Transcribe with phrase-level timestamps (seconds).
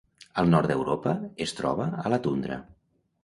[0.43, 1.13] Al nord d'Europa
[1.45, 2.57] es troba a la tundra.